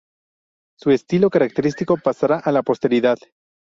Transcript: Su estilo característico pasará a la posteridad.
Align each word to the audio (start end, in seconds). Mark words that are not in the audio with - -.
Su 0.79 0.89
estilo 0.89 1.29
característico 1.29 1.95
pasará 1.95 2.39
a 2.39 2.51
la 2.51 2.63
posteridad. 2.63 3.19